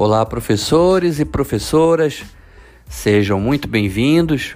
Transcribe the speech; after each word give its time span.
Olá, 0.00 0.24
professores 0.24 1.18
e 1.18 1.24
professoras, 1.24 2.22
sejam 2.88 3.40
muito 3.40 3.66
bem-vindos 3.66 4.54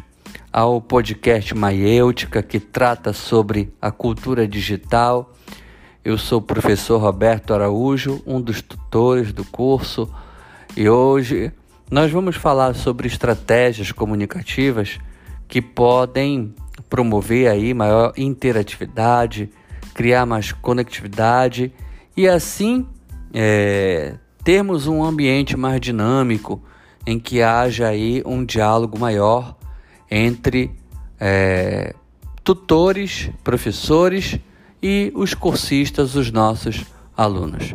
ao 0.53 0.81
podcast 0.81 1.53
Maiêutica 1.53 2.45
que 2.45 2.61
trata 2.61 3.13
sobre 3.13 3.75
a 3.83 3.91
cultura 3.91 4.47
digital. 4.47 5.35
Eu 6.05 6.17
sou 6.17 6.39
o 6.39 6.43
professor 6.43 6.99
Roberto 6.99 7.53
Araújo, 7.53 8.23
um 8.25 8.41
dos 8.41 8.63
tutores 8.63 9.33
do 9.33 9.45
curso, 9.45 10.09
e 10.77 10.89
hoje 10.89 11.51
nós 11.91 12.13
vamos 12.13 12.37
falar 12.37 12.73
sobre 12.77 13.09
estratégias 13.09 13.91
comunicativas 13.91 15.01
que 15.49 15.61
podem 15.61 16.55
promover 16.89 17.49
aí 17.49 17.75
maior 17.75 18.13
interatividade, 18.17 19.51
criar 19.93 20.25
mais 20.25 20.53
conectividade 20.53 21.73
e 22.17 22.29
assim 22.29 22.87
é, 23.35 24.19
termos 24.45 24.87
um 24.87 25.05
ambiente 25.05 25.57
mais 25.57 25.81
dinâmico 25.81 26.63
em 27.07 27.19
que 27.19 27.43
haja 27.43 27.89
aí 27.89 28.23
um 28.25 28.45
diálogo 28.45 28.99
maior 28.99 29.57
entre 30.11 30.71
é, 31.19 31.95
tutores, 32.45 33.31
professores 33.43 34.39
e 34.83 35.13
os 35.15 35.35
cursistas, 35.35 36.15
os 36.15 36.31
nossos 36.31 36.85
alunos. 37.17 37.75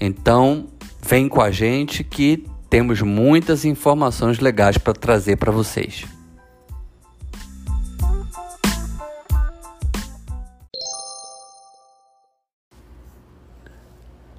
Então, 0.00 0.66
vem 1.02 1.28
com 1.28 1.40
a 1.40 1.50
gente 1.50 2.02
que 2.02 2.46
temos 2.68 3.02
muitas 3.02 3.64
informações 3.64 4.40
legais 4.40 4.78
para 4.78 4.92
trazer 4.92 5.36
para 5.36 5.52
vocês. 5.52 6.04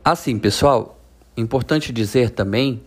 Assim, 0.04 0.38
pessoal, 0.38 0.95
importante 1.38 1.92
dizer 1.92 2.30
também 2.30 2.82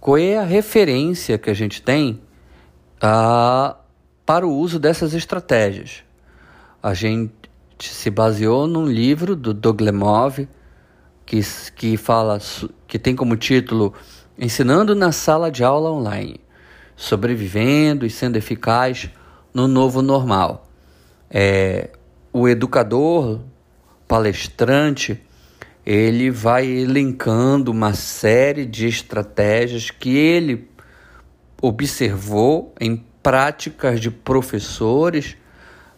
qual 0.00 0.16
é 0.16 0.38
a 0.38 0.44
referência 0.44 1.38
que 1.38 1.50
a 1.50 1.54
gente 1.54 1.82
tem 1.82 2.20
uh, 3.02 3.74
para 4.24 4.46
o 4.46 4.54
uso 4.54 4.78
dessas 4.78 5.14
estratégias. 5.14 6.02
A 6.82 6.94
gente 6.94 7.32
se 7.78 8.10
baseou 8.10 8.66
num 8.66 8.86
livro 8.86 9.36
do 9.36 9.52
Doglemov 9.52 10.46
que, 11.26 11.40
que 11.76 11.96
fala 11.96 12.38
que 12.86 12.98
tem 12.98 13.14
como 13.14 13.36
título 13.36 13.94
Ensinando 14.38 14.94
na 14.94 15.12
sala 15.12 15.50
de 15.50 15.62
aula 15.62 15.90
online, 15.90 16.40
sobrevivendo 16.96 18.06
e 18.06 18.10
sendo 18.10 18.36
eficaz 18.36 19.10
no 19.52 19.68
novo 19.68 20.00
normal. 20.00 20.66
É, 21.30 21.90
o 22.32 22.48
educador, 22.48 23.40
palestrante, 24.08 25.22
ele 25.84 26.30
vai 26.30 26.66
elencando 26.66 27.70
uma 27.70 27.94
série 27.94 28.66
de 28.66 28.86
estratégias 28.86 29.90
que 29.90 30.16
ele 30.16 30.68
observou 31.60 32.74
em 32.80 33.04
práticas 33.22 34.00
de 34.00 34.10
professores, 34.10 35.36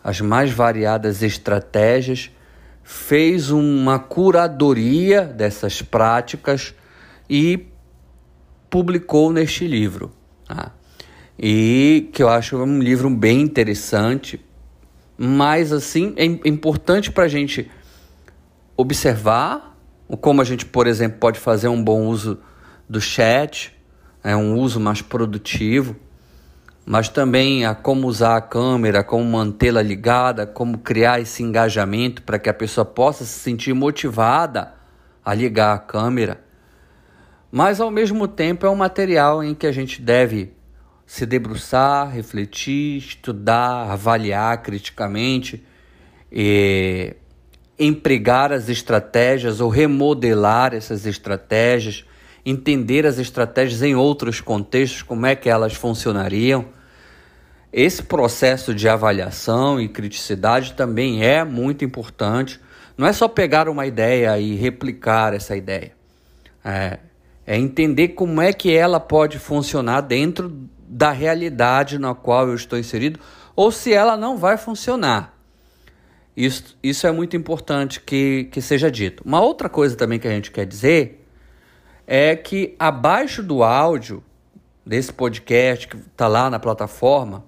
as 0.03 0.21
mais 0.21 0.51
variadas 0.51 1.23
estratégias, 1.23 2.31
fez 2.83 3.51
uma 3.51 3.99
curadoria 3.99 5.23
dessas 5.23 5.83
práticas 5.83 6.75
e 7.31 7.67
publicou 8.69 9.33
neste 9.33 9.67
livro. 9.67 10.13
Tá? 10.47 10.73
E 11.39 12.09
que 12.13 12.23
eu 12.23 12.29
acho 12.29 12.57
um 12.57 12.81
livro 12.81 13.09
bem 13.11 13.41
interessante, 13.41 14.45
mas 15.17 15.73
assim 15.73 16.15
é 16.17 16.25
importante 16.25 17.11
para 17.11 17.25
a 17.25 17.29
gente 17.29 17.71
observar 18.77 19.72
como 20.21 20.43
a 20.43 20.45
gente, 20.45 20.67
por 20.67 20.87
exemplo, 20.87 21.19
pode 21.19 21.39
fazer 21.39 21.69
um 21.69 21.83
bom 21.83 22.07
uso 22.07 22.39
do 22.89 23.01
chat, 23.01 23.75
é 24.23 24.37
um 24.37 24.59
uso 24.59 24.79
mais 24.79 25.03
produtivo, 25.03 25.97
mas 26.85 27.09
também 27.09 27.65
a 27.65 27.75
como 27.75 28.07
usar 28.07 28.37
a 28.37 28.41
câmera, 28.41 29.05
como 29.05 29.25
mantê-la 29.25 29.83
ligada, 29.83 30.47
como 30.47 30.79
criar 30.79 31.21
esse 31.21 31.43
engajamento 31.43 32.23
para 32.23 32.39
que 32.39 32.49
a 32.51 32.55
pessoa 32.55 32.85
possa 32.85 33.25
se 33.25 33.39
sentir 33.39 33.73
motivada 33.73 34.75
a 35.25 35.33
ligar 35.33 35.75
a 35.75 35.79
câmera. 35.79 36.41
Mas 37.51 37.81
ao 37.81 37.91
mesmo 37.91 38.27
tempo 38.27 38.67
é 38.67 38.71
um 38.71 38.75
material 38.75 39.45
em 39.45 39.55
que 39.55 39.67
a 39.67 39.73
gente 39.73 40.01
deve 40.01 40.53
se 41.07 41.27
debruçar, 41.27 42.11
refletir, 42.11 42.97
estudar, 42.97 43.91
avaliar 43.91 44.63
criticamente 44.63 45.63
e 46.31 47.15
empregar 47.85 48.53
as 48.53 48.69
estratégias 48.69 49.61
ou 49.61 49.69
remodelar 49.69 50.75
essas 50.75 51.05
estratégias, 51.07 52.05
entender 52.45 53.07
as 53.07 53.19
estratégias 53.19 53.83
em 53.83 53.95
outros 53.95 54.41
contextos, 54.41 55.03
como 55.03 55.27
é 55.27 55.35
que 55.35 55.49
elas 55.49 55.75
funcionariam. 55.75 56.67
Esse 57.73 58.03
processo 58.03 58.75
de 58.75 58.89
avaliação 58.89 59.81
e 59.81 59.89
criticidade 59.89 60.75
também 60.75 61.25
é 61.25 61.43
muito 61.43 61.85
importante. 61.85 62.61
Não 62.97 63.07
é 63.07 63.13
só 63.13 63.27
pegar 63.27 63.69
uma 63.69 63.87
ideia 63.87 64.39
e 64.39 64.55
replicar 64.55 65.33
essa 65.33 65.57
ideia. 65.57 65.93
É, 66.65 66.99
é 67.47 67.59
entender 67.59 68.09
como 68.09 68.41
é 68.41 68.53
que 68.53 68.73
ela 68.73 69.01
pode 69.01 69.39
funcionar 69.39 70.03
dentro 70.03 70.69
da 70.87 71.11
realidade 71.11 71.99
na 71.99 72.15
qual 72.15 72.49
eu 72.49 72.55
estou 72.55 72.79
inserido 72.79 73.19
ou 73.57 73.73
se 73.73 73.93
ela 73.93 74.17
não 74.17 74.37
vai 74.37 74.57
funcionar. 74.57 75.32
Isso, 76.37 76.77
isso 76.83 77.07
é 77.07 77.13
muito 77.13 77.37
importante 77.37 78.01
que, 78.01 78.49
que 78.51 78.61
seja 78.61 78.91
dito. 78.91 79.23
Uma 79.25 79.41
outra 79.41 79.69
coisa 79.69 79.97
também 79.97 80.19
que 80.19 80.27
a 80.27 80.31
gente 80.31 80.51
quer 80.51 80.67
dizer 80.67 81.27
é 82.07 82.35
que 82.35 82.75
abaixo 82.79 83.43
do 83.43 83.63
áudio 83.63 84.23
desse 84.85 85.13
podcast 85.13 85.87
que 85.87 85.97
está 85.97 86.27
lá 86.27 86.51
na 86.51 86.59
plataforma 86.59 87.45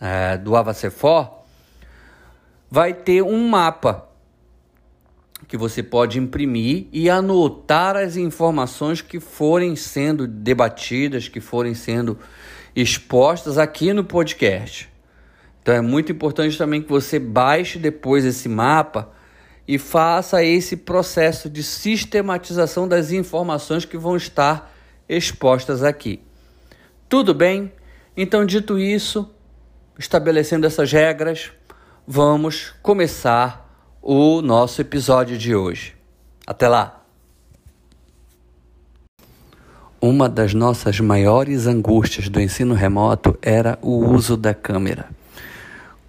é, 0.00 0.36
do 0.36 0.56
Avacefor, 0.56 1.30
vai 2.70 2.92
ter 2.92 3.22
um 3.22 3.48
mapa 3.48 4.08
que 5.48 5.56
você 5.56 5.82
pode 5.82 6.18
imprimir 6.18 6.86
e 6.92 7.10
anotar 7.10 7.96
as 7.96 8.16
informações 8.16 9.00
que 9.00 9.18
forem 9.18 9.74
sendo 9.74 10.26
debatidas, 10.26 11.28
que 11.28 11.40
forem 11.40 11.74
sendo 11.74 12.18
expostas 12.74 13.58
aqui 13.58 13.92
no 13.92 14.04
podcast. 14.04 14.89
Então 15.70 15.78
é 15.78 15.80
muito 15.80 16.10
importante 16.10 16.58
também 16.58 16.82
que 16.82 16.88
você 16.88 17.16
baixe 17.20 17.78
depois 17.78 18.24
esse 18.24 18.48
mapa 18.48 19.08
e 19.68 19.78
faça 19.78 20.42
esse 20.42 20.76
processo 20.76 21.48
de 21.48 21.62
sistematização 21.62 22.88
das 22.88 23.12
informações 23.12 23.84
que 23.84 23.96
vão 23.96 24.16
estar 24.16 24.74
expostas 25.08 25.84
aqui. 25.84 26.20
Tudo 27.08 27.32
bem? 27.32 27.72
Então, 28.16 28.44
dito 28.44 28.80
isso, 28.80 29.30
estabelecendo 29.96 30.66
essas 30.66 30.90
regras, 30.90 31.52
vamos 32.04 32.74
começar 32.82 33.72
o 34.02 34.42
nosso 34.42 34.80
episódio 34.80 35.38
de 35.38 35.54
hoje. 35.54 35.94
Até 36.44 36.66
lá! 36.66 37.00
Uma 40.00 40.28
das 40.28 40.52
nossas 40.52 40.98
maiores 40.98 41.68
angústias 41.68 42.28
do 42.28 42.40
ensino 42.40 42.74
remoto 42.74 43.38
era 43.40 43.78
o 43.80 44.04
uso 44.04 44.36
da 44.36 44.52
câmera. 44.52 45.19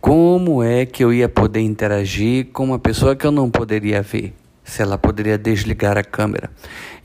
Como 0.02 0.64
é 0.64 0.84
que 0.84 1.04
eu 1.04 1.14
ia 1.14 1.30
poder 1.30 1.60
interagir 1.60 2.48
com 2.48 2.66
uma 2.66 2.80
pessoa 2.80 3.16
que 3.16 3.24
eu 3.24 3.32
não 3.32 3.52
poderia 3.52 4.02
ver? 4.02 4.34
Se 4.64 4.82
ela 4.82 4.98
poderia 4.98 5.38
desligar 5.38 5.96
a 5.96 6.04
câmera. 6.04 6.50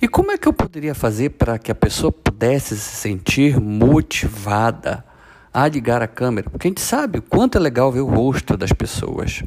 E 0.00 0.08
como 0.08 0.32
é 0.32 0.38
que 0.38 0.48
eu 0.48 0.52
poderia 0.52 0.94
fazer 0.94 1.30
para 1.30 1.58
que 1.58 1.70
a 1.70 1.74
pessoa 1.74 2.10
pudesse 2.10 2.74
se 2.74 2.96
sentir 2.96 3.60
motivada 3.60 5.04
a 5.52 5.68
ligar 5.68 6.00
a 6.00 6.06
câmera? 6.06 6.48
Porque 6.48 6.68
a 6.68 6.70
gente 6.70 6.80
sabe 6.80 7.18
o 7.18 7.22
quanto 7.22 7.58
é 7.58 7.60
legal 7.60 7.92
ver 7.92 8.00
o 8.00 8.06
rosto 8.06 8.56
das 8.56 8.72
pessoas, 8.72 9.42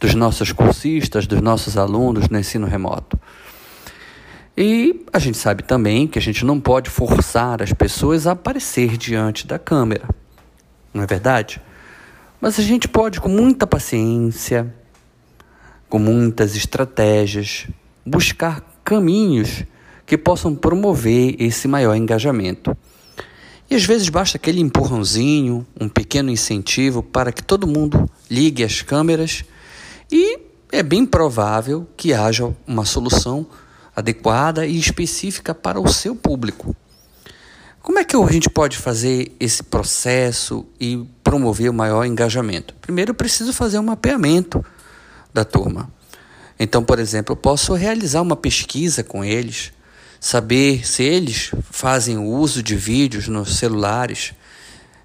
dos 0.00 0.12
nossos 0.16 0.50
cursistas, 0.50 1.24
dos 1.24 1.40
nossos 1.40 1.76
alunos 1.76 2.28
no 2.28 2.36
ensino 2.36 2.66
remoto. 2.66 3.16
E 4.56 5.06
a 5.12 5.20
gente 5.20 5.38
sabe 5.38 5.62
também 5.62 6.08
que 6.08 6.18
a 6.18 6.22
gente 6.22 6.44
não 6.44 6.58
pode 6.58 6.90
forçar 6.90 7.62
as 7.62 7.72
pessoas 7.72 8.26
a 8.26 8.32
aparecer 8.32 8.96
diante 8.96 9.46
da 9.46 9.56
câmera. 9.56 10.08
Não 10.92 11.04
é 11.04 11.06
verdade? 11.06 11.62
Mas 12.42 12.58
a 12.58 12.62
gente 12.62 12.88
pode, 12.88 13.20
com 13.20 13.28
muita 13.28 13.68
paciência, 13.68 14.74
com 15.88 15.96
muitas 15.96 16.56
estratégias, 16.56 17.68
buscar 18.04 18.60
caminhos 18.82 19.62
que 20.04 20.18
possam 20.18 20.52
promover 20.52 21.36
esse 21.40 21.68
maior 21.68 21.94
engajamento. 21.94 22.76
E 23.70 23.76
às 23.76 23.84
vezes 23.84 24.08
basta 24.08 24.38
aquele 24.38 24.60
empurrãozinho, 24.60 25.64
um 25.80 25.88
pequeno 25.88 26.32
incentivo 26.32 27.00
para 27.00 27.30
que 27.30 27.44
todo 27.44 27.64
mundo 27.64 28.10
ligue 28.28 28.64
as 28.64 28.82
câmeras 28.82 29.44
e 30.10 30.40
é 30.72 30.82
bem 30.82 31.06
provável 31.06 31.86
que 31.96 32.12
haja 32.12 32.52
uma 32.66 32.84
solução 32.84 33.46
adequada 33.94 34.66
e 34.66 34.76
específica 34.80 35.54
para 35.54 35.78
o 35.78 35.86
seu 35.86 36.16
público. 36.16 36.74
Como 37.82 37.98
é 37.98 38.04
que 38.04 38.14
a 38.14 38.26
gente 38.30 38.48
pode 38.48 38.78
fazer 38.78 39.34
esse 39.40 39.60
processo 39.60 40.64
e 40.78 41.04
promover 41.24 41.68
o 41.68 41.74
maior 41.74 42.04
engajamento? 42.04 42.72
Primeiro, 42.80 43.10
eu 43.10 43.14
preciso 43.14 43.52
fazer 43.52 43.80
um 43.80 43.82
mapeamento 43.82 44.64
da 45.34 45.44
turma. 45.44 45.92
Então, 46.60 46.84
por 46.84 47.00
exemplo, 47.00 47.32
eu 47.32 47.36
posso 47.36 47.74
realizar 47.74 48.22
uma 48.22 48.36
pesquisa 48.36 49.02
com 49.02 49.24
eles, 49.24 49.72
saber 50.20 50.86
se 50.86 51.02
eles 51.02 51.50
fazem 51.72 52.18
uso 52.18 52.62
de 52.62 52.76
vídeos 52.76 53.26
nos 53.26 53.56
celulares, 53.56 54.32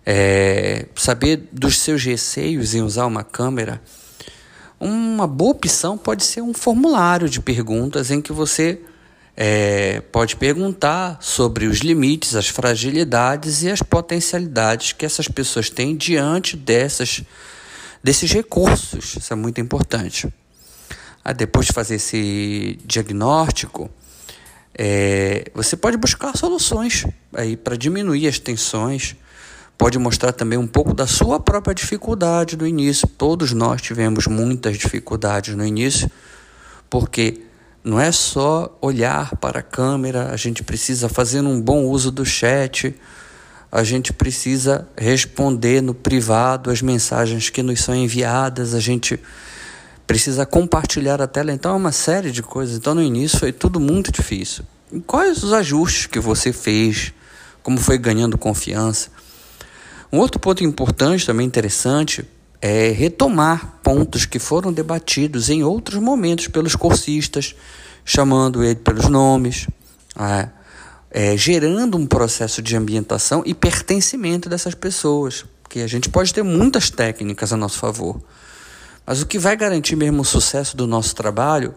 é, 0.05 0.85
saber 0.95 1.49
dos 1.51 1.79
seus 1.79 2.03
receios 2.03 2.75
em 2.75 2.83
usar 2.83 3.07
uma 3.07 3.23
câmera. 3.23 3.81
Uma 4.79 5.25
boa 5.25 5.49
opção 5.49 5.97
pode 5.97 6.23
ser 6.23 6.43
um 6.43 6.53
formulário 6.53 7.27
de 7.27 7.41
perguntas 7.41 8.11
em 8.11 8.21
que 8.21 8.31
você 8.31 8.79
é, 9.39 10.01
pode 10.11 10.35
perguntar 10.35 11.19
sobre 11.21 11.67
os 11.67 11.77
limites, 11.79 12.35
as 12.35 12.47
fragilidades 12.47 13.61
e 13.61 13.69
as 13.69 13.83
potencialidades 13.83 14.93
que 14.93 15.05
essas 15.05 15.27
pessoas 15.27 15.69
têm 15.69 15.95
diante 15.95 16.57
dessas, 16.57 17.21
desses 18.03 18.31
recursos. 18.31 19.15
Isso 19.15 19.31
é 19.31 19.35
muito 19.35 19.61
importante. 19.61 20.27
Ah, 21.23 21.33
depois 21.33 21.67
de 21.67 21.73
fazer 21.73 21.95
esse 21.95 22.79
diagnóstico, 22.83 23.91
é, 24.73 25.51
você 25.53 25.77
pode 25.77 25.97
buscar 25.97 26.35
soluções 26.35 27.05
aí 27.31 27.55
para 27.55 27.77
diminuir 27.77 28.27
as 28.27 28.39
tensões. 28.39 29.15
Pode 29.77 29.99
mostrar 29.99 30.31
também 30.31 30.57
um 30.57 30.65
pouco 30.65 30.95
da 30.95 31.05
sua 31.05 31.39
própria 31.39 31.75
dificuldade 31.75 32.57
no 32.57 32.65
início. 32.65 33.07
Todos 33.07 33.53
nós 33.53 33.83
tivemos 33.83 34.25
muitas 34.25 34.79
dificuldades 34.79 35.55
no 35.55 35.63
início, 35.63 36.09
porque 36.89 37.46
não 37.87 37.99
é 37.99 38.11
só 38.11 38.77
olhar 38.81 39.37
para 39.37 39.59
a 39.59 39.63
câmera, 39.63 40.31
a 40.31 40.35
gente 40.35 40.61
precisa 40.61 41.07
fazer 41.07 41.39
um 41.39 41.61
bom 41.61 41.85
uso 41.85 42.11
do 42.11 42.25
chat, 42.25 42.93
a 43.71 43.81
gente 43.81 44.11
precisa 44.11 44.85
responder 44.97 45.81
no 45.81 45.93
privado 45.93 46.69
as 46.69 46.81
mensagens 46.81 47.49
que 47.49 47.63
nos 47.63 47.79
são 47.81 47.95
enviadas, 47.95 48.73
a 48.73 48.81
gente 48.81 49.17
precisa 50.05 50.45
compartilhar 50.45 51.21
a 51.21 51.27
tela, 51.27 51.53
então 51.53 51.71
é 51.71 51.75
uma 51.77 51.93
série 51.93 52.29
de 52.29 52.43
coisas. 52.43 52.75
Então 52.75 52.93
no 52.93 53.01
início 53.01 53.39
foi 53.39 53.53
tudo 53.53 53.79
muito 53.79 54.11
difícil. 54.11 54.65
E 54.91 54.99
quais 54.99 55.41
os 55.41 55.53
ajustes 55.53 56.07
que 56.07 56.19
você 56.19 56.51
fez? 56.51 57.13
Como 57.63 57.77
foi 57.77 57.97
ganhando 57.97 58.37
confiança? 58.37 59.09
Um 60.11 60.17
outro 60.17 60.41
ponto 60.41 60.61
importante, 60.61 61.25
também 61.25 61.47
interessante, 61.47 62.25
é 62.61 62.89
retomar 62.89 63.79
pontos 63.83 64.25
que 64.25 64.39
foram 64.39 64.73
debatidos 64.73 65.49
em 65.49 65.63
outros 65.63 66.01
momentos 66.01 66.47
pelos 66.47 66.75
cursistas, 66.75 67.55
chamando 68.03 68.63
ele 68.63 68.75
pelos 68.75 69.07
nomes, 69.07 69.67
é, 70.19 70.49
é, 71.11 71.37
gerando 71.37 71.97
um 71.97 72.05
processo 72.05 72.61
de 72.61 72.75
ambientação 72.75 73.43
e 73.45 73.53
pertencimento 73.53 74.49
dessas 74.49 74.73
pessoas. 74.73 75.45
Que 75.69 75.81
a 75.81 75.87
gente 75.87 76.09
pode 76.09 76.33
ter 76.33 76.43
muitas 76.43 76.89
técnicas 76.89 77.51
a 77.51 77.57
nosso 77.57 77.77
favor. 77.77 78.21
Mas 79.05 79.21
o 79.21 79.25
que 79.25 79.37
vai 79.37 79.55
garantir 79.55 79.95
mesmo 79.95 80.21
o 80.21 80.25
sucesso 80.25 80.75
do 80.75 80.87
nosso 80.87 81.13
trabalho 81.13 81.75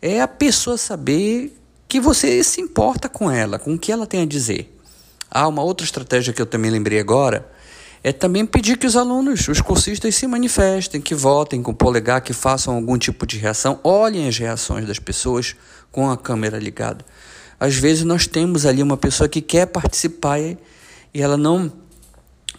é 0.00 0.20
a 0.20 0.28
pessoa 0.28 0.76
saber 0.76 1.56
que 1.88 2.00
você 2.00 2.42
se 2.44 2.60
importa 2.60 3.08
com 3.08 3.30
ela, 3.30 3.58
com 3.58 3.74
o 3.74 3.78
que 3.78 3.92
ela 3.92 4.06
tem 4.06 4.22
a 4.22 4.26
dizer. 4.26 4.78
Ah, 5.30 5.48
uma 5.48 5.62
outra 5.62 5.84
estratégia 5.84 6.32
que 6.32 6.40
eu 6.40 6.46
também 6.46 6.70
lembrei 6.70 6.98
agora 6.98 7.50
é 8.04 8.12
também 8.12 8.44
pedir 8.44 8.76
que 8.76 8.86
os 8.86 8.96
alunos, 8.96 9.46
os 9.46 9.60
cursistas, 9.60 10.14
se 10.14 10.26
manifestem, 10.26 11.00
que 11.00 11.14
votem 11.14 11.62
com 11.62 11.70
o 11.70 11.74
polegar, 11.74 12.20
que 12.20 12.32
façam 12.32 12.74
algum 12.74 12.98
tipo 12.98 13.24
de 13.26 13.38
reação, 13.38 13.78
olhem 13.84 14.26
as 14.26 14.36
reações 14.36 14.86
das 14.86 14.98
pessoas 14.98 15.54
com 15.90 16.10
a 16.10 16.16
câmera 16.16 16.58
ligada. 16.58 17.04
Às 17.60 17.76
vezes 17.76 18.02
nós 18.02 18.26
temos 18.26 18.66
ali 18.66 18.82
uma 18.82 18.96
pessoa 18.96 19.28
que 19.28 19.40
quer 19.40 19.66
participar 19.66 20.40
e 20.40 20.58
ela 21.14 21.36
não 21.36 21.72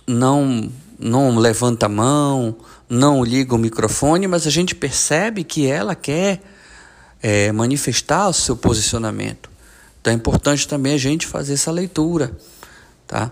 não 0.07 0.71
não 0.97 1.37
levanta 1.37 1.87
a 1.87 1.89
mão, 1.89 2.55
não 2.87 3.21
liga 3.21 3.53
o 3.53 3.57
microfone, 3.57 4.27
mas 4.27 4.47
a 4.47 4.49
gente 4.49 4.73
percebe 4.73 5.43
que 5.43 5.67
ela 5.67 5.95
quer 5.95 6.41
é, 7.21 7.51
manifestar 7.51 8.29
o 8.29 8.33
seu 8.33 8.55
posicionamento. 8.55 9.49
Então 9.99 10.13
é 10.13 10.15
importante 10.15 10.65
também 10.65 10.93
a 10.93 10.97
gente 10.97 11.27
fazer 11.27 11.53
essa 11.53 11.71
leitura, 11.71 12.31
tá? 13.13 13.31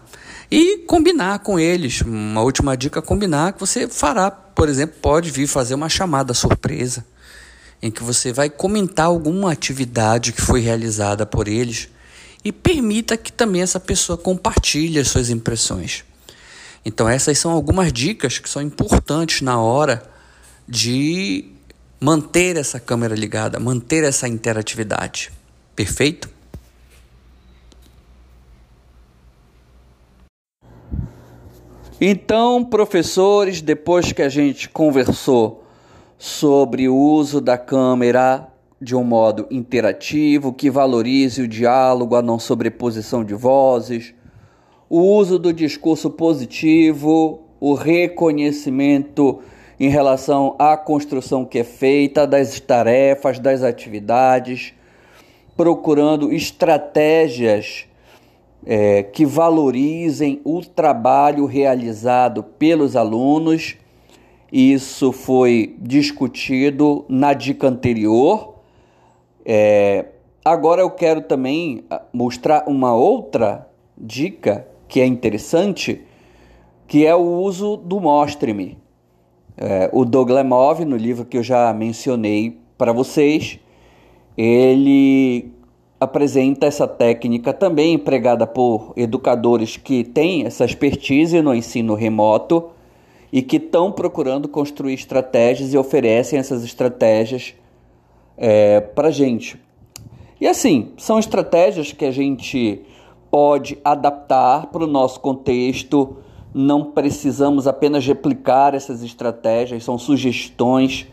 E 0.52 0.78
combinar 0.86 1.40
com 1.40 1.60
eles. 1.60 2.02
Uma 2.02 2.42
última 2.42 2.78
dica: 2.78 3.02
combinar 3.02 3.54
que 3.54 3.60
você 3.60 3.88
fará, 3.88 4.30
por 4.30 4.70
exemplo, 4.70 4.98
pode 5.02 5.32
vir 5.32 5.48
fazer 5.48 5.74
uma 5.74 5.90
chamada 5.90 6.36
surpresa, 6.36 7.04
em 7.82 7.90
que 7.90 8.04
você 8.04 8.32
vai 8.32 8.48
comentar 8.48 9.08
alguma 9.08 9.52
atividade 9.52 10.34
que 10.34 10.42
foi 10.42 10.62
realizada 10.62 11.26
por 11.26 11.48
eles 11.48 11.90
e 12.46 12.52
permita 12.52 13.18
que 13.18 13.32
também 13.32 13.64
essa 13.64 13.80
pessoa 13.80 14.18
compartilhe 14.18 15.00
as 15.00 15.08
suas 15.08 15.32
impressões. 15.32 16.04
Então, 16.86 17.10
essas 17.10 17.40
são 17.40 17.52
algumas 17.52 17.92
dicas 17.92 18.38
que 18.38 18.50
são 18.50 18.62
importantes 18.62 19.42
na 19.42 19.60
hora 19.60 20.04
de 20.68 21.46
manter 22.00 22.56
essa 22.56 22.80
câmera 22.80 23.16
ligada, 23.16 23.60
manter 23.60 24.04
essa 24.04 24.28
interatividade. 24.28 25.32
Perfeito? 25.76 26.30
Então, 32.04 32.66
professores, 32.66 33.62
depois 33.62 34.12
que 34.12 34.24
a 34.24 34.28
gente 34.28 34.68
conversou 34.68 35.64
sobre 36.18 36.90
o 36.90 36.96
uso 36.98 37.40
da 37.40 37.60
câmera 37.60 38.48
de 38.82 38.96
um 38.96 39.04
modo 39.04 39.46
interativo, 39.52 40.52
que 40.52 40.72
valorize 40.72 41.44
o 41.44 41.48
diálogo, 41.48 42.16
a 42.16 42.22
não 42.24 42.40
sobreposição 42.40 43.24
de 43.24 43.36
vozes, 43.36 44.16
o 44.90 45.00
uso 45.00 45.38
do 45.38 45.54
discurso 45.54 46.10
positivo, 46.10 47.44
o 47.60 47.76
reconhecimento 47.76 49.40
em 49.80 49.90
relação 49.90 50.56
à 50.58 50.76
construção 50.76 51.46
que 51.46 51.60
é 51.60 51.64
feita, 51.64 52.26
das 52.26 52.60
tarefas, 52.60 53.38
das 53.38 53.62
atividades, 53.62 54.74
procurando 55.56 56.34
estratégias 56.34 57.86
é, 58.66 59.04
que 59.04 59.26
valorizem 59.26 60.40
o 60.44 60.62
trabalho 60.62 61.46
realizado 61.46 62.44
pelos 62.44 62.96
alunos. 62.96 63.76
Isso 64.52 65.12
foi 65.12 65.76
discutido 65.80 67.06
na 67.10 67.34
dica 67.34 67.68
anterior. 67.68 68.56
É, 69.46 70.06
agora 70.44 70.82
eu 70.82 70.90
quero 70.92 71.22
também 71.22 71.84
ah, 71.90 72.02
mostrar 72.14 72.66
uma 72.68 72.94
outra 72.94 73.68
dica 73.98 74.68
que 74.88 75.00
é 75.00 75.06
interessante, 75.06 76.02
que 76.88 77.06
é 77.06 77.16
o 77.16 77.40
uso 77.40 77.78
do 77.78 78.00
Mostre-me. 78.00 78.78
É, 79.58 79.90
o 79.94 80.06
Doglemov, 80.06 80.84
no 80.86 80.98
livro 80.98 81.26
que 81.26 81.38
eu 81.38 81.44
já 81.44 81.74
mencionei 81.74 82.60
para 82.78 82.92
vocês, 82.92 83.60
ele 84.38 85.51
apresenta 86.02 86.66
essa 86.66 86.88
técnica 86.88 87.54
também 87.54 87.94
empregada 87.94 88.48
por 88.48 88.92
educadores 88.98 89.78
que 89.78 90.04
têm 90.04 90.48
essa 90.48 90.66
expertise 90.66 91.40
no 91.44 91.54
ensino 91.54 91.94
remoto 91.94 92.72
e 93.32 93.44
que 93.44 93.58
estão 93.58 93.92
procurando 93.92 94.48
construir 94.48 94.96
estratégias 94.96 95.76
e 95.76 95.78
oferecem 95.78 96.40
essas 96.40 96.64
estratégias 96.64 97.54
é, 98.36 98.82
para 98.82 99.10
a 99.10 99.12
gente. 99.12 99.62
E 100.40 100.48
assim, 100.48 100.92
são 100.98 101.20
estratégias 101.20 101.92
que 101.92 102.04
a 102.04 102.12
gente 102.12 102.82
pode 103.30 103.78
adaptar 103.86 104.72
para 104.72 104.84
o 104.84 104.88
nosso 104.88 105.20
contexto. 105.20 106.18
Não 106.52 106.84
precisamos 106.84 107.68
apenas 107.68 108.04
replicar 108.04 108.74
essas 108.74 109.04
estratégias, 109.04 109.84
são 109.84 110.00
sugestões. 110.00 111.06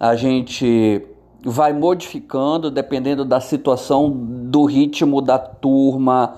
A 0.00 0.16
gente 0.16 1.06
vai 1.48 1.72
modificando 1.72 2.70
dependendo 2.70 3.24
da 3.24 3.40
situação, 3.40 4.10
do 4.10 4.64
ritmo 4.64 5.22
da 5.22 5.38
turma, 5.38 6.34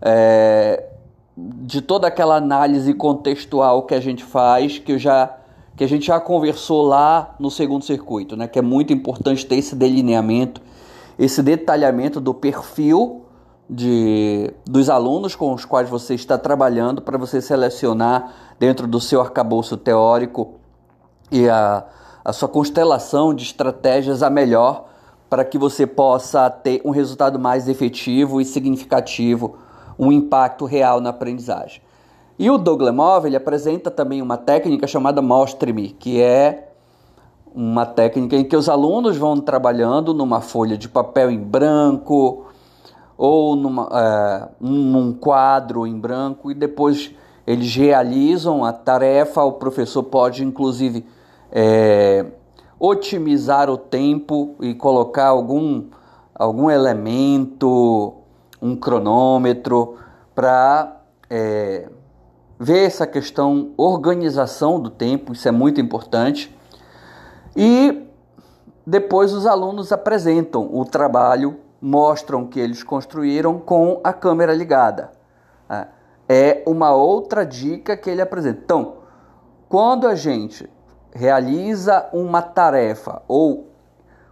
é, 0.00 0.84
de 1.36 1.82
toda 1.82 2.06
aquela 2.06 2.36
análise 2.36 2.94
contextual 2.94 3.82
que 3.82 3.94
a 3.94 4.00
gente 4.00 4.24
faz, 4.24 4.78
que 4.78 4.98
já 4.98 5.36
que 5.76 5.84
a 5.84 5.86
gente 5.86 6.06
já 6.06 6.18
conversou 6.18 6.86
lá 6.86 7.34
no 7.38 7.50
segundo 7.50 7.84
circuito, 7.84 8.34
né? 8.34 8.48
Que 8.48 8.58
é 8.58 8.62
muito 8.62 8.94
importante 8.94 9.44
ter 9.44 9.56
esse 9.56 9.76
delineamento, 9.76 10.62
esse 11.18 11.42
detalhamento 11.42 12.18
do 12.18 12.32
perfil 12.32 13.26
de, 13.68 14.54
dos 14.64 14.88
alunos 14.88 15.36
com 15.36 15.52
os 15.52 15.66
quais 15.66 15.90
você 15.90 16.14
está 16.14 16.38
trabalhando 16.38 17.02
para 17.02 17.18
você 17.18 17.42
selecionar 17.42 18.32
dentro 18.58 18.86
do 18.86 18.98
seu 18.98 19.20
arcabouço 19.20 19.76
teórico 19.76 20.54
e 21.30 21.46
a, 21.46 21.84
a 22.26 22.32
sua 22.32 22.48
constelação 22.48 23.32
de 23.32 23.44
estratégias 23.44 24.20
a 24.20 24.28
melhor 24.28 24.86
para 25.30 25.44
que 25.44 25.56
você 25.56 25.86
possa 25.86 26.50
ter 26.50 26.82
um 26.84 26.90
resultado 26.90 27.38
mais 27.38 27.68
efetivo 27.68 28.40
e 28.40 28.44
significativo, 28.44 29.58
um 29.96 30.10
impacto 30.10 30.64
real 30.64 31.00
na 31.00 31.10
aprendizagem. 31.10 31.80
E 32.36 32.50
o 32.50 32.58
Douglas 32.58 33.24
ele 33.24 33.36
apresenta 33.36 33.92
também 33.92 34.20
uma 34.20 34.36
técnica 34.36 34.88
chamada 34.88 35.22
Mostre-me, 35.22 35.90
que 35.90 36.20
é 36.20 36.72
uma 37.54 37.86
técnica 37.86 38.34
em 38.34 38.42
que 38.42 38.56
os 38.56 38.68
alunos 38.68 39.16
vão 39.16 39.40
trabalhando 39.40 40.12
numa 40.12 40.40
folha 40.40 40.76
de 40.76 40.88
papel 40.88 41.30
em 41.30 41.38
branco, 41.38 42.46
ou 43.16 43.54
numa, 43.54 43.88
é, 43.92 44.48
num 44.58 45.12
quadro 45.12 45.86
em 45.86 45.96
branco 45.96 46.50
e 46.50 46.54
depois 46.54 47.14
eles 47.46 47.72
realizam 47.76 48.64
a 48.64 48.72
tarefa. 48.72 49.44
O 49.44 49.52
professor 49.52 50.02
pode, 50.02 50.44
inclusive, 50.44 51.06
é, 51.58 52.26
otimizar 52.78 53.70
o 53.70 53.78
tempo 53.78 54.56
e 54.60 54.74
colocar 54.74 55.28
algum 55.28 55.86
algum 56.34 56.70
elemento, 56.70 58.12
um 58.60 58.76
cronômetro, 58.76 59.96
para 60.34 61.00
é, 61.30 61.88
ver 62.60 62.84
essa 62.84 63.06
questão 63.06 63.72
organização 63.74 64.78
do 64.78 64.90
tempo, 64.90 65.32
isso 65.32 65.48
é 65.48 65.50
muito 65.50 65.80
importante. 65.80 66.54
E 67.56 68.06
depois 68.86 69.32
os 69.32 69.46
alunos 69.46 69.92
apresentam 69.92 70.68
o 70.70 70.84
trabalho, 70.84 71.58
mostram 71.80 72.46
que 72.46 72.60
eles 72.60 72.82
construíram 72.82 73.58
com 73.58 73.98
a 74.04 74.12
câmera 74.12 74.52
ligada. 74.52 75.10
É, 75.70 75.86
é 76.28 76.62
uma 76.66 76.92
outra 76.92 77.46
dica 77.46 77.96
que 77.96 78.10
ele 78.10 78.20
apresenta. 78.20 78.60
Então, 78.62 78.96
quando 79.70 80.06
a 80.06 80.14
gente 80.14 80.68
realiza 81.16 82.06
uma 82.12 82.42
tarefa 82.42 83.22
ou 83.26 83.68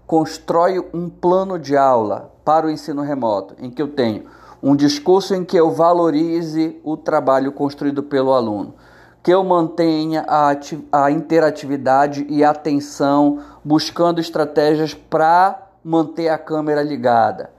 constrói 0.06 0.78
um 0.92 1.08
plano 1.08 1.58
de 1.58 1.76
aula 1.76 2.32
para 2.44 2.66
o 2.66 2.70
ensino 2.70 3.02
remoto, 3.02 3.54
em 3.58 3.70
que 3.70 3.80
eu 3.80 3.88
tenho 3.88 4.24
um 4.62 4.76
discurso 4.76 5.34
em 5.34 5.44
que 5.44 5.56
eu 5.56 5.70
valorize 5.70 6.80
o 6.84 6.96
trabalho 6.96 7.52
construído 7.52 8.02
pelo 8.02 8.32
aluno, 8.32 8.74
que 9.22 9.32
eu 9.32 9.42
mantenha 9.44 10.24
a, 10.28 10.54
a 10.92 11.10
interatividade 11.10 12.26
e 12.28 12.44
atenção, 12.44 13.40
buscando 13.64 14.20
estratégias 14.20 14.94
para 14.94 15.68
manter 15.82 16.28
a 16.28 16.38
câmera 16.38 16.82
ligada. 16.82 17.50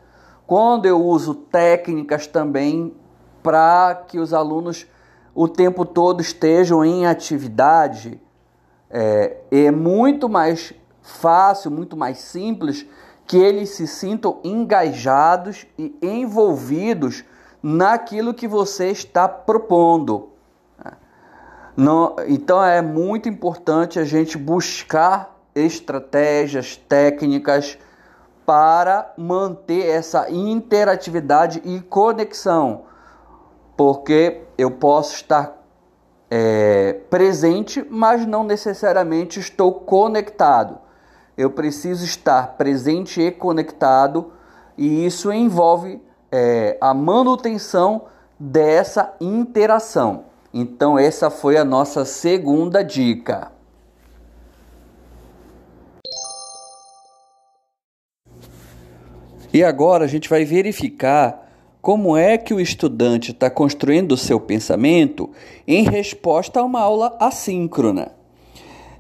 Quando 0.48 0.86
eu 0.86 1.04
uso 1.04 1.34
técnicas 1.34 2.28
também 2.28 2.94
para 3.44 4.04
que 4.08 4.20
os 4.20 4.34
alunos 4.34 4.88
o 5.34 5.48
tempo 5.48 5.86
todo 5.86 6.22
estejam 6.22 6.84
em 6.86 7.06
atividade, 7.06 8.20
é, 8.98 9.38
é 9.52 9.72
muito 9.72 10.30
mais 10.30 10.74
fácil, 11.02 11.70
muito 11.70 11.98
mais 11.98 12.20
simples 12.20 12.86
que 13.28 13.36
eles 13.36 13.72
se 13.72 13.88
sintam 13.88 14.40
engajados 14.42 15.66
e 15.78 15.94
envolvidos 16.02 17.26
naquilo 17.62 18.34
que 18.34 18.48
você 18.48 18.90
está 18.92 19.28
propondo. 19.28 20.30
Não, 21.76 22.16
então 22.26 22.64
é 22.64 22.82
muito 22.82 23.28
importante 23.28 24.00
a 24.00 24.06
gente 24.06 24.38
buscar 24.38 25.36
estratégias, 25.54 26.78
técnicas 26.78 27.78
para 28.46 29.14
manter 29.18 29.88
essa 29.88 30.30
interatividade 30.30 31.62
e 31.66 31.82
conexão, 31.82 32.84
porque 33.76 34.44
eu 34.58 34.72
posso 34.72 35.16
estar 35.16 35.65
é, 36.30 36.94
presente, 37.10 37.86
mas 37.90 38.26
não 38.26 38.44
necessariamente 38.44 39.40
estou 39.40 39.72
conectado. 39.74 40.80
Eu 41.38 41.52
preciso 41.52 42.06
estar 42.06 42.56
presente 42.58 43.22
e 43.22 43.32
conectado, 43.32 44.32
e 44.78 45.06
isso 45.06 45.32
envolve 45.32 46.02
é, 46.32 46.78
a 46.82 46.94
manutenção 46.94 48.04
dessa 48.40 49.14
interação. 49.20 50.26
Então, 50.54 50.98
essa 50.98 51.30
foi 51.30 51.58
a 51.58 51.66
nossa 51.66 52.06
segunda 52.06 52.84
dica. 52.84 53.52
E 59.54 59.64
agora 59.64 60.04
a 60.04 60.08
gente 60.08 60.30
vai 60.30 60.44
verificar 60.44 61.45
como 61.86 62.18
é 62.18 62.36
que 62.36 62.52
o 62.52 62.60
estudante 62.60 63.30
está 63.30 63.48
construindo 63.48 64.14
o 64.14 64.18
seu 64.18 64.40
pensamento 64.40 65.30
em 65.68 65.84
resposta 65.84 66.60
a 66.60 66.64
uma 66.64 66.80
aula 66.80 67.16
assíncrona. 67.20 68.12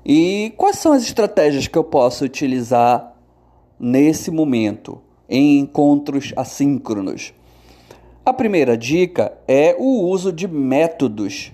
E 0.06 0.54
quais 0.56 0.77
são 0.77 0.94
as 0.94 1.01
estratégias 1.01 1.68
que 1.68 1.80
eu 1.80 1.84
posso 1.84 2.24
utilizar 2.24 3.12
nesse 3.80 4.30
momento, 4.30 5.01
em 5.27 5.58
encontros 5.58 6.32
assíncronos? 6.36 7.34
A 8.24 8.32
primeira 8.32 8.77
dica 8.77 9.36
é 9.48 9.75
o 9.80 10.08
uso 10.08 10.32
de 10.32 10.48
métodos 10.48 11.51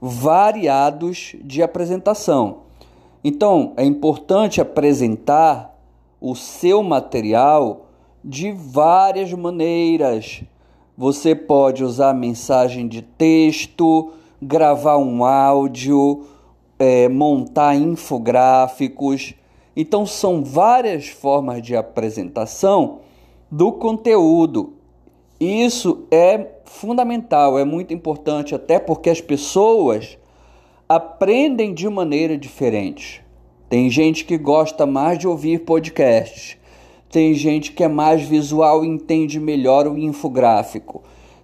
variados 0.00 1.36
de 1.44 1.62
apresentação. 1.62 2.62
Então, 3.22 3.72
é 3.76 3.84
importante 3.84 4.60
apresentar 4.60 5.78
o 6.20 6.34
seu 6.34 6.82
material 6.82 7.86
de 8.24 8.50
várias 8.50 9.32
maneiras 9.32 10.42
você 11.02 11.34
pode 11.34 11.82
usar 11.82 12.14
mensagem 12.14 12.86
de 12.86 13.02
texto, 13.02 14.12
gravar 14.40 14.98
um 14.98 15.24
áudio, 15.24 16.26
é, 16.78 17.08
montar 17.08 17.74
infográficos. 17.74 19.34
Então, 19.74 20.06
são 20.06 20.44
várias 20.44 21.08
formas 21.08 21.60
de 21.60 21.74
apresentação 21.74 23.00
do 23.50 23.72
conteúdo. 23.72 24.74
Isso 25.40 26.06
é 26.08 26.46
fundamental, 26.66 27.58
é 27.58 27.64
muito 27.64 27.92
importante, 27.92 28.54
até 28.54 28.78
porque 28.78 29.10
as 29.10 29.20
pessoas 29.20 30.16
aprendem 30.88 31.74
de 31.74 31.88
maneira 31.88 32.38
diferente. 32.38 33.24
Tem 33.68 33.90
gente 33.90 34.24
que 34.24 34.38
gosta 34.38 34.86
mais 34.86 35.18
de 35.18 35.26
ouvir 35.26 35.64
podcasts, 35.64 36.56
tem 37.12 37.34
gente 37.34 37.72
que 37.72 37.84
é 37.84 37.88
mais 37.88 38.22
visual 38.22 38.82
e 38.82 38.88
entende 38.88 39.38
melhor 39.38 39.86
o 39.86 39.98
infográfico. 39.98 41.02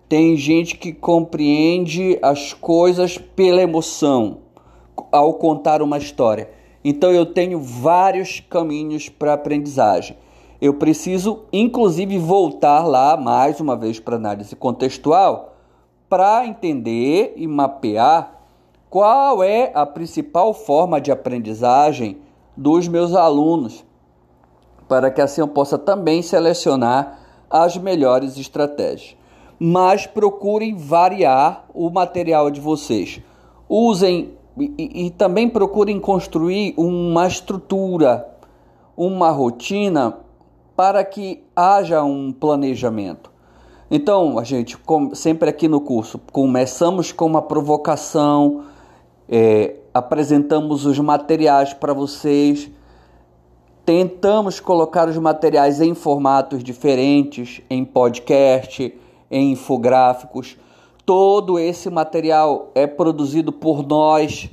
Tem 0.08 0.34
gente 0.34 0.78
que 0.78 0.94
compreende 0.94 2.18
as 2.22 2.54
coisas 2.54 3.18
pela 3.18 3.60
emoção 3.60 4.38
ao 5.12 5.34
contar 5.34 5.82
uma 5.82 5.98
história. 5.98 6.48
Então 6.82 7.12
eu 7.12 7.26
tenho 7.26 7.60
vários 7.60 8.40
caminhos 8.40 9.10
para 9.10 9.34
aprendizagem. 9.34 10.16
Eu 10.58 10.72
preciso, 10.72 11.40
inclusive, 11.52 12.16
voltar 12.16 12.84
lá 12.87 13.14
mais 13.14 13.60
uma 13.60 13.76
vez 13.76 14.00
para 14.00 14.16
análise 14.16 14.56
contextual 14.56 15.54
para 16.08 16.46
entender 16.46 17.34
e 17.37 17.46
mapear 17.46 18.40
qual 18.88 19.42
é 19.42 19.70
a 19.75 19.84
principal 19.84 20.54
forma 20.54 20.98
de 20.98 21.12
aprendizagem 21.12 22.16
dos 22.56 22.88
meus 22.88 23.14
alunos 23.14 23.87
para 24.88 25.11
que 25.11 25.21
assim 25.21 25.40
eu 25.40 25.49
possa 25.49 25.78
também 25.78 26.23
selecionar 26.23 27.18
as 27.50 27.76
melhores 27.76 28.37
estratégias. 28.38 29.16
Mas 29.59 30.07
procurem 30.07 30.76
variar 30.76 31.66
o 31.75 31.90
material 31.90 32.50
de 32.50 32.61
vocês. 32.61 33.21
Usem 33.68 34.33
e, 34.59 35.07
e 35.07 35.11
também 35.11 35.49
procurem 35.49 36.00
construir 36.00 36.75
uma 36.76 37.26
estrutura, 37.26 38.28
uma 38.97 39.30
rotina 39.30 40.16
para 40.75 41.04
que 41.04 41.42
haja 41.54 42.02
um 42.02 42.33
planejamento. 42.33 43.30
Então, 43.90 44.38
a 44.38 44.45
gente, 44.45 44.76
sempre 45.14 45.49
aqui 45.49 45.66
no 45.66 45.80
curso, 45.80 46.21
começamos 46.30 47.11
com 47.11 47.26
uma 47.26 47.42
provocação, 47.42 48.64
é, 49.28 49.76
apresentamos 49.95 50.85
os 50.85 50.99
materiais 50.99 51.73
para 51.73 51.92
vocês 51.92 52.71
Tentamos 53.88 54.61
colocar 54.61 55.09
os 55.09 55.16
materiais 55.16 55.80
em 55.80 55.95
formatos 55.95 56.62
diferentes, 56.62 57.62
em 57.71 57.87
podcast, 57.87 58.95
em 59.30 59.52
infográficos. 59.52 60.59
Todo 61.07 61.59
esse 61.59 61.88
material 61.88 62.71
é 62.75 62.87
produzido 62.87 63.50
por 63.50 63.83
nós. 63.83 64.50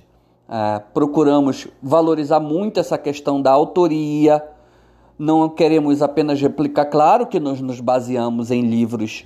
É, 0.47 0.79
procuramos 0.93 1.67
valorizar 1.83 2.39
muito 2.39 2.79
essa 2.79 2.97
questão 2.97 3.41
da 3.41 3.51
autoria. 3.51 4.41
Não 5.19 5.49
queremos 5.49 6.01
apenas 6.01 6.39
replicar. 6.39 6.85
Claro 6.85 7.27
que 7.27 7.37
nós 7.37 7.59
nos 7.59 7.81
baseamos 7.81 8.51
em 8.51 8.61
livros 8.61 9.25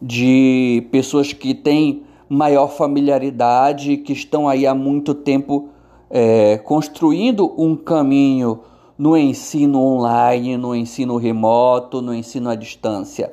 de 0.00 0.86
pessoas 0.92 1.32
que 1.32 1.52
têm 1.52 2.04
maior 2.28 2.68
familiaridade, 2.68 3.96
que 3.96 4.12
estão 4.12 4.48
aí 4.48 4.68
há 4.68 4.74
muito 4.74 5.14
tempo 5.14 5.70
é, 6.08 6.58
construindo 6.58 7.52
um 7.60 7.74
caminho 7.74 8.60
no 8.98 9.16
ensino 9.16 9.80
online, 9.80 10.56
no 10.56 10.74
ensino 10.74 11.16
remoto, 11.16 12.02
no 12.02 12.12
ensino 12.12 12.50
à 12.50 12.56
distância. 12.56 13.32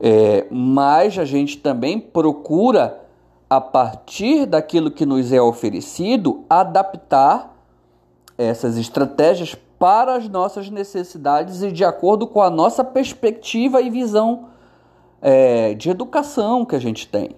É, 0.00 0.46
mas 0.50 1.16
a 1.18 1.24
gente 1.24 1.58
também 1.58 2.00
procura, 2.00 3.00
a 3.48 3.60
partir 3.60 4.46
daquilo 4.46 4.90
que 4.90 5.06
nos 5.06 5.32
é 5.32 5.40
oferecido, 5.40 6.44
adaptar 6.50 7.56
essas 8.36 8.76
estratégias 8.76 9.56
para 9.78 10.16
as 10.16 10.28
nossas 10.28 10.68
necessidades 10.68 11.62
e 11.62 11.70
de 11.70 11.84
acordo 11.84 12.26
com 12.26 12.42
a 12.42 12.50
nossa 12.50 12.82
perspectiva 12.82 13.80
e 13.80 13.88
visão 13.88 14.48
é, 15.22 15.74
de 15.74 15.88
educação 15.88 16.64
que 16.64 16.74
a 16.74 16.80
gente 16.80 17.06
tem. 17.08 17.30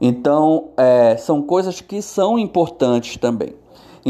Então, 0.00 0.68
é, 0.76 1.16
são 1.16 1.42
coisas 1.42 1.80
que 1.80 2.00
são 2.02 2.38
importantes 2.38 3.16
também. 3.16 3.54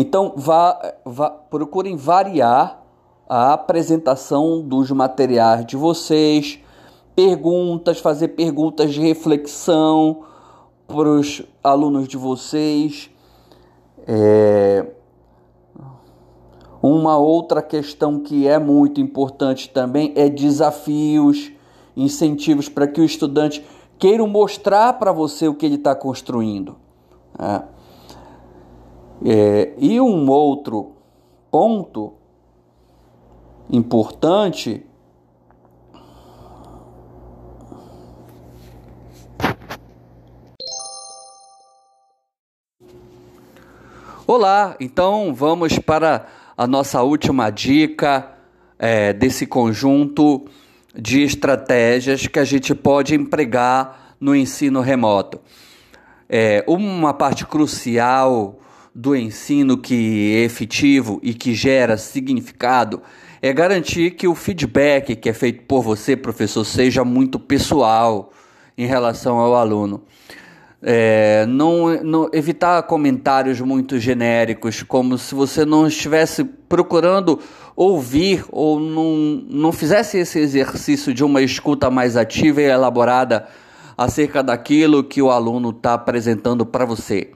Então, 0.01 0.33
vá, 0.37 0.95
vá, 1.05 1.29
procurem 1.29 1.97
variar 1.97 2.85
a 3.29 3.53
apresentação 3.53 4.63
dos 4.63 4.93
materiais 4.93 5.67
de 5.67 5.77
vocês, 5.77 6.61
perguntas, 7.17 7.99
fazer 7.99 8.29
perguntas 8.29 8.95
de 8.95 9.01
reflexão 9.01 10.23
para 10.87 11.09
os 11.09 11.43
alunos 11.65 12.07
de 12.07 12.17
vocês. 12.17 13.11
É... 14.07 14.87
Uma 16.81 17.19
outra 17.19 17.61
questão 17.61 18.21
que 18.21 18.47
é 18.47 18.57
muito 18.57 19.01
importante 19.01 19.69
também 19.69 20.13
é 20.15 20.29
desafios, 20.29 21.51
incentivos 21.97 22.69
para 22.69 22.87
que 22.87 23.01
o 23.01 23.05
estudante 23.05 23.67
queira 23.99 24.25
mostrar 24.25 24.93
para 24.93 25.11
você 25.11 25.49
o 25.49 25.55
que 25.55 25.67
ele 25.67 25.75
está 25.75 25.93
construindo. 25.93 26.77
Né? 27.37 27.65
É, 29.25 29.73
e 29.79 30.01
um 30.01 30.31
outro 30.31 30.93
ponto 31.51 32.15
importante 33.71 34.85
Olá, 44.31 44.77
então 44.79 45.35
vamos 45.35 45.79
para 45.79 46.27
a 46.55 46.67
nossa 46.67 47.03
última 47.03 47.49
dica 47.49 48.31
é, 48.79 49.11
desse 49.15 49.47
conjunto 49.47 50.45
de 50.95 51.23
estratégias 51.23 52.27
que 52.27 52.39
a 52.39 52.45
gente 52.45 52.75
pode 52.75 53.15
empregar 53.15 54.15
no 54.21 54.37
ensino 54.37 54.83
remoto. 54.83 55.41
É, 56.29 56.63
uma 56.69 57.15
parte 57.15 57.47
crucial 57.47 58.61
do 58.99 59.15
ensino 59.15 59.79
que 59.79 60.35
é 60.35 60.41
efetivo 60.41 61.21
e 61.23 61.33
que 61.33 61.55
gera 61.55 61.97
significado 61.97 63.01
é 63.41 63.53
garantir 63.53 64.11
que 64.11 64.27
o 64.27 64.35
feedback 64.35 65.15
que 65.15 65.29
é 65.29 65.33
feito 65.33 65.63
por 65.69 65.83
você, 65.83 66.17
professor, 66.17 66.65
seja 66.65 67.05
muito 67.05 67.39
pessoal 67.39 68.33
em 68.77 68.87
relação 68.87 69.39
ao 69.39 69.55
aluno. 69.55 70.03
É, 70.83 71.47
não, 71.47 72.03
não, 72.03 72.31
evitar 72.33 72.83
comentários 72.83 73.61
muito 73.61 74.01
genéricos, 74.01 74.83
como 74.83 75.17
se 75.17 75.33
você 75.33 75.65
não 75.65 75.87
estivesse 75.87 76.43
procurando 76.45 77.39
ouvir 77.77 78.45
ou 78.51 78.81
não, 78.81 79.45
não 79.49 79.71
fizesse 79.71 80.19
esse 80.19 80.41
exercício 80.41 81.15
de 81.15 81.23
uma 81.23 81.41
escuta 81.41 81.89
mais 81.89 82.17
ativa 82.17 82.61
e 82.61 82.65
elaborada 82.65 83.47
acerca 83.97 84.43
daquilo 84.43 85.05
que 85.05 85.23
o 85.23 85.31
aluno 85.31 85.71
está 85.71 85.95
apresentando 85.95 86.67
para 86.67 86.85
você. 86.85 87.31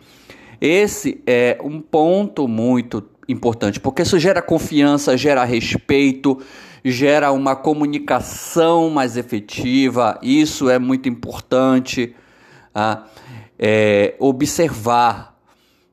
Esse 0.64 1.20
é 1.26 1.58
um 1.60 1.80
ponto 1.80 2.46
muito 2.46 3.02
importante, 3.28 3.80
porque 3.80 4.02
isso 4.02 4.16
gera 4.16 4.40
confiança, 4.40 5.16
gera 5.16 5.42
respeito, 5.42 6.38
gera 6.84 7.32
uma 7.32 7.56
comunicação 7.56 8.88
mais 8.88 9.16
efetiva, 9.16 10.20
isso 10.22 10.70
é 10.70 10.78
muito 10.78 11.08
importante. 11.08 12.14
Ah, 12.72 13.06
é, 13.58 14.14
observar. 14.20 15.36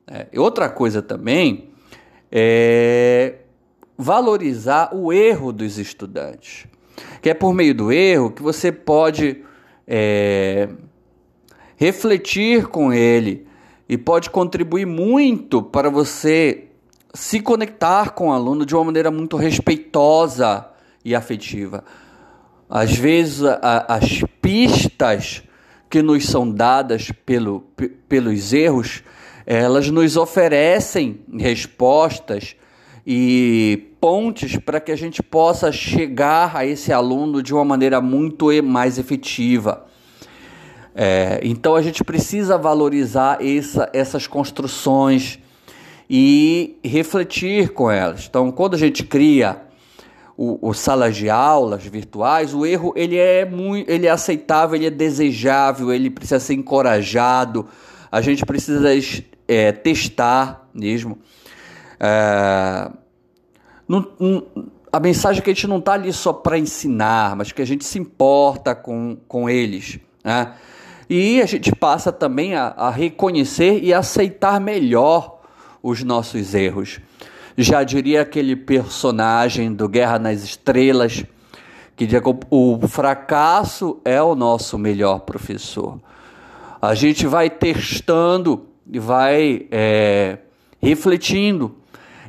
É, 0.06 0.28
outra 0.38 0.68
coisa 0.68 1.02
também 1.02 1.70
é 2.30 3.38
valorizar 3.98 4.94
o 4.94 5.12
erro 5.12 5.52
dos 5.52 5.78
estudantes, 5.78 6.68
que 7.20 7.28
é 7.28 7.34
por 7.34 7.52
meio 7.52 7.74
do 7.74 7.90
erro 7.90 8.30
que 8.30 8.40
você 8.40 8.70
pode 8.70 9.42
é, 9.84 10.68
refletir 11.76 12.68
com 12.68 12.92
ele 12.92 13.49
e 13.90 13.98
pode 13.98 14.30
contribuir 14.30 14.86
muito 14.86 15.60
para 15.60 15.90
você 15.90 16.68
se 17.12 17.40
conectar 17.40 18.10
com 18.10 18.28
o 18.28 18.32
aluno 18.32 18.64
de 18.64 18.72
uma 18.72 18.84
maneira 18.84 19.10
muito 19.10 19.36
respeitosa 19.36 20.64
e 21.04 21.12
afetiva. 21.12 21.82
Às 22.68 22.96
vezes, 22.96 23.42
a, 23.42 23.96
as 23.96 24.22
pistas 24.40 25.42
que 25.90 26.02
nos 26.02 26.24
são 26.26 26.48
dadas 26.48 27.10
pelo, 27.26 27.64
pelos 28.08 28.52
erros, 28.52 29.02
elas 29.44 29.90
nos 29.90 30.16
oferecem 30.16 31.22
respostas 31.36 32.54
e 33.04 33.88
pontes 34.00 34.56
para 34.56 34.78
que 34.78 34.92
a 34.92 34.96
gente 34.96 35.20
possa 35.20 35.72
chegar 35.72 36.56
a 36.56 36.64
esse 36.64 36.92
aluno 36.92 37.42
de 37.42 37.52
uma 37.52 37.64
maneira 37.64 38.00
muito 38.00 38.50
mais 38.62 38.98
efetiva. 38.98 39.89
É, 40.94 41.40
então 41.42 41.74
a 41.74 41.82
gente 41.82 42.02
precisa 42.02 42.58
valorizar 42.58 43.38
essa, 43.44 43.88
essas 43.92 44.26
construções 44.26 45.38
e 46.08 46.76
refletir 46.82 47.72
com 47.72 47.90
elas. 47.90 48.26
Então, 48.28 48.50
quando 48.50 48.74
a 48.74 48.78
gente 48.78 49.04
cria 49.04 49.62
o, 50.36 50.68
o, 50.68 50.74
salas 50.74 51.16
de 51.16 51.30
aulas 51.30 51.84
virtuais, 51.84 52.52
o 52.52 52.66
erro 52.66 52.92
ele 52.96 53.16
é 53.16 53.44
muito, 53.44 53.88
ele 53.88 54.06
é 54.06 54.10
aceitável, 54.10 54.74
ele 54.74 54.86
é 54.86 54.90
desejável, 54.90 55.92
ele 55.92 56.10
precisa 56.10 56.40
ser 56.40 56.54
encorajado. 56.54 57.68
A 58.10 58.20
gente 58.20 58.44
precisa 58.44 58.88
é, 59.46 59.70
testar 59.70 60.68
mesmo. 60.74 61.18
É, 62.00 62.90
não, 63.86 64.08
a 64.92 64.98
mensagem 64.98 65.40
é 65.40 65.44
que 65.44 65.50
a 65.50 65.54
gente 65.54 65.66
não 65.68 65.78
está 65.78 65.92
ali 65.92 66.12
só 66.12 66.32
para 66.32 66.58
ensinar, 66.58 67.36
mas 67.36 67.52
que 67.52 67.62
a 67.62 67.66
gente 67.66 67.84
se 67.84 67.98
importa 67.98 68.74
com, 68.74 69.16
com 69.28 69.48
eles. 69.48 70.00
Né? 70.24 70.52
E 71.10 71.42
a 71.42 71.46
gente 71.46 71.74
passa 71.74 72.12
também 72.12 72.54
a, 72.54 72.68
a 72.68 72.88
reconhecer 72.88 73.80
e 73.82 73.92
aceitar 73.92 74.60
melhor 74.60 75.40
os 75.82 76.04
nossos 76.04 76.54
erros. 76.54 77.00
Já 77.58 77.82
diria 77.82 78.22
aquele 78.22 78.54
personagem 78.54 79.74
do 79.74 79.88
Guerra 79.88 80.20
nas 80.20 80.44
Estrelas 80.44 81.24
que 81.96 82.06
diz 82.06 82.20
o 82.48 82.78
fracasso 82.86 84.00
é 84.04 84.22
o 84.22 84.36
nosso 84.36 84.78
melhor 84.78 85.18
professor. 85.20 86.00
A 86.80 86.94
gente 86.94 87.26
vai 87.26 87.50
testando 87.50 88.68
e 88.90 89.00
vai 89.00 89.66
é, 89.70 90.38
refletindo. 90.80 91.74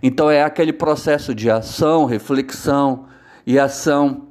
Então 0.02 0.30
é 0.30 0.44
aquele 0.44 0.74
processo 0.74 1.36
de 1.36 1.52
ação, 1.52 2.06
reflexão 2.06 3.06
e 3.46 3.60
ação. 3.60 4.31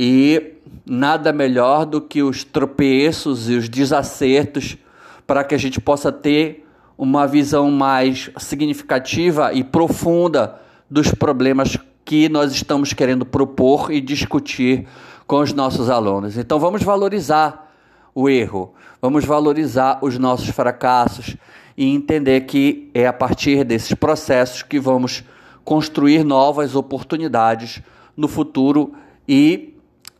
E 0.00 0.52
nada 0.86 1.32
melhor 1.32 1.84
do 1.84 2.00
que 2.00 2.22
os 2.22 2.44
tropeços 2.44 3.50
e 3.50 3.54
os 3.54 3.68
desacertos 3.68 4.78
para 5.26 5.42
que 5.42 5.56
a 5.56 5.58
gente 5.58 5.80
possa 5.80 6.12
ter 6.12 6.64
uma 6.96 7.26
visão 7.26 7.68
mais 7.68 8.30
significativa 8.38 9.52
e 9.52 9.64
profunda 9.64 10.60
dos 10.88 11.10
problemas 11.10 11.76
que 12.04 12.28
nós 12.28 12.52
estamos 12.52 12.92
querendo 12.92 13.26
propor 13.26 13.92
e 13.92 14.00
discutir 14.00 14.86
com 15.26 15.40
os 15.40 15.52
nossos 15.52 15.90
alunos. 15.90 16.38
Então 16.38 16.60
vamos 16.60 16.84
valorizar 16.84 17.74
o 18.14 18.28
erro, 18.28 18.74
vamos 19.02 19.24
valorizar 19.24 19.98
os 20.00 20.16
nossos 20.16 20.48
fracassos 20.50 21.36
e 21.76 21.92
entender 21.92 22.42
que 22.42 22.88
é 22.94 23.04
a 23.08 23.12
partir 23.12 23.64
desses 23.64 23.94
processos 23.94 24.62
que 24.62 24.78
vamos 24.78 25.24
construir 25.64 26.22
novas 26.22 26.76
oportunidades 26.76 27.82
no 28.16 28.28
futuro 28.28 28.94
e 29.28 29.74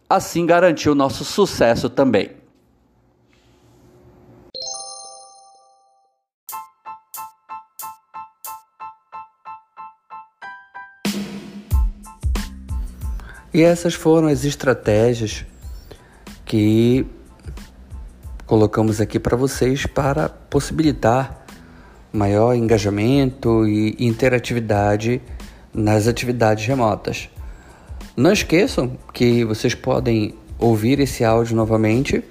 assim 0.09 0.47
garantir 0.47 0.89
o 0.89 0.95
nosso 0.95 1.25
sucesso 1.25 1.91
também. 1.91 2.31
E 13.53 13.63
essas 13.63 13.95
foram 13.95 14.29
as 14.29 14.45
estratégias 14.45 15.45
que 16.45 17.05
colocamos 18.47 19.01
aqui 19.01 19.19
para 19.19 19.37
vocês 19.37 19.85
para 19.85 20.29
possibilitar 20.29 21.45
maior 22.13 22.55
engajamento 22.55 23.67
e 23.67 23.97
interatividade 23.99 25.21
nas 25.75 26.07
atividades 26.07 26.67
remotas. 26.67 27.29
Não 28.19 28.33
esqueçam 28.33 28.99
que 29.13 29.45
vocês 29.45 29.77
podem 29.77 30.35
ouvir 30.59 30.99
esse 30.99 31.25
áudio 31.25 31.55
novamente 31.55 32.25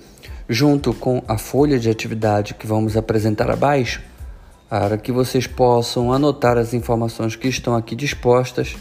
junto 0.50 0.94
com 0.94 1.24
a 1.26 1.38
folha 1.38 1.80
de 1.80 1.90
atividade 1.90 2.56
que 2.56 2.68
vamos 2.68 2.98
apresentar 2.98 3.50
abaixo, 3.50 4.02
para 4.70 4.98
que 4.98 5.14
vocês 5.14 5.48
possam 5.48 6.12
anotar 6.12 6.58
as 6.58 6.74
informações 6.74 7.38
que 7.38 7.48
estão 7.48 7.74
aqui 7.74 7.96
dispostas 7.96 8.76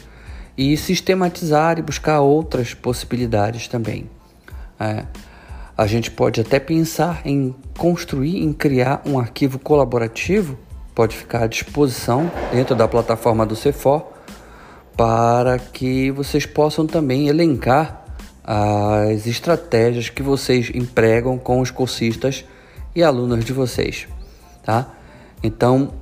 e 0.59 0.77
sistematizar 0.77 1.79
e 1.79 1.83
buscar 1.83 2.23
outras 2.23 2.75
possibilidades 2.75 3.69
também. 3.69 4.11
É, 4.81 5.05
a 5.79 5.87
gente 5.87 6.11
pode 6.11 6.41
até 6.41 6.59
pensar 6.59 7.21
em 7.25 7.55
construir, 7.79 8.43
em 8.43 8.53
criar 8.53 9.03
um 9.07 9.17
arquivo 9.17 9.61
colaborativo, 9.61 10.59
pode 10.93 11.15
ficar 11.15 11.45
à 11.45 11.47
disposição 11.47 12.29
dentro 12.51 12.75
da 12.75 12.89
plataforma 12.89 13.47
do 13.47 13.55
Cefor, 13.55 14.16
para 14.97 15.59
que 15.59 16.11
vocês 16.11 16.47
possam 16.47 16.87
também 16.87 17.29
elencar 17.29 18.05
as 18.43 19.27
estratégias 19.27 20.09
que 20.09 20.23
vocês 20.23 20.71
empregam 20.75 21.37
com 21.37 21.61
os 21.61 21.71
cursistas 21.71 22.45
e 22.95 23.03
alunos 23.03 23.45
de 23.45 23.53
vocês, 23.53 24.07
tá? 24.65 24.89
Então, 25.43 25.93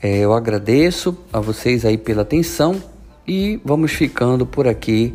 é, 0.00 0.18
eu 0.18 0.32
agradeço 0.32 1.18
a 1.32 1.40
vocês 1.40 1.84
aí 1.84 1.98
pela 1.98 2.22
atenção 2.22 2.80
e 3.26 3.60
vamos 3.64 3.92
ficando 3.92 4.46
por 4.46 4.68
aqui 4.68 5.14